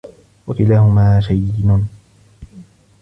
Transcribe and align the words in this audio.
وَكِلَاهُمَا 0.47 1.19
شَيْنٌ 1.21 1.87